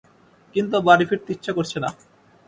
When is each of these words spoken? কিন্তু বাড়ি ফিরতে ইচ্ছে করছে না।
কিন্তু 0.55 0.75
বাড়ি 0.87 1.05
ফিরতে 1.09 1.29
ইচ্ছে 1.35 1.51
করছে 1.57 1.77
না। 1.83 1.89